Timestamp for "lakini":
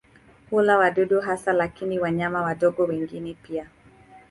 1.53-1.99